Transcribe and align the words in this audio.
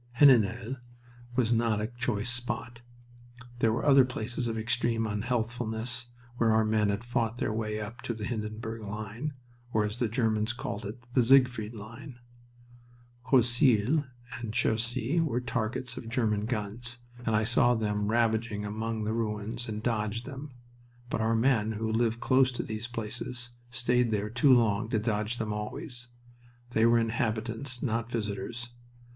Heninel 0.13 0.77
was 1.35 1.53
not 1.53 1.79
a 1.79 1.85
choice 1.95 2.31
spot. 2.31 2.81
There 3.59 3.71
were 3.71 3.85
other 3.85 4.03
places 4.03 4.47
of 4.47 4.57
extreme 4.57 5.05
unhealthfulness 5.05 6.07
where 6.37 6.51
our 6.51 6.65
men 6.65 6.89
had 6.89 7.03
fought 7.03 7.37
their 7.37 7.53
way 7.53 7.79
up 7.79 8.01
to 8.01 8.15
the 8.15 8.25
Hindenburg 8.25 8.81
line, 8.81 9.35
or, 9.71 9.85
as 9.85 9.97
the 9.97 10.07
Germans 10.09 10.53
called 10.53 10.87
it, 10.87 11.03
the 11.13 11.21
Siegfried 11.21 11.75
line. 11.75 12.17
Croisille 13.23 14.05
and 14.39 14.51
Cherisy 14.51 15.19
were 15.23 15.39
targets 15.39 15.95
of 15.97 16.09
German 16.09 16.47
guns, 16.47 17.03
and 17.23 17.35
I 17.35 17.43
saw 17.43 17.75
them 17.75 18.07
ravaging 18.07 18.65
among 18.65 19.03
the 19.03 19.13
ruins, 19.13 19.69
and 19.69 19.83
dodged 19.83 20.25
them. 20.25 20.49
But 21.11 21.21
our 21.21 21.35
men, 21.35 21.73
who 21.73 21.91
lived 21.91 22.19
close 22.19 22.51
to 22.53 22.63
these 22.63 22.87
places, 22.87 23.51
stayed 23.69 24.09
there 24.09 24.31
too 24.31 24.51
long 24.51 24.89
to 24.89 24.97
dodge 24.97 25.37
them 25.37 25.53
always. 25.53 26.07
They 26.71 26.87
were 26.87 26.97
inhabitants, 26.97 27.83
not 27.83 28.09
visitors. 28.11 28.69